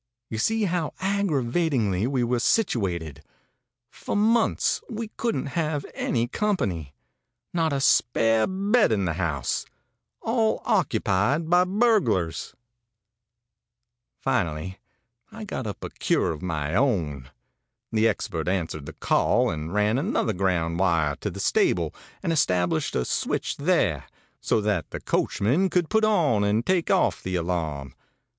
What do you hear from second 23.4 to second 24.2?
there,